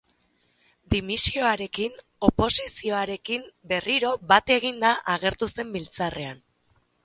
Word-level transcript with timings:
Dimisioarekin 0.93 1.99
oposizioarekin 2.29 3.45
berriro 3.75 4.17
bat 4.35 4.53
eginda 4.59 4.97
agertu 5.17 5.55
zen 5.57 5.75
Biltzarrean. 5.79 6.47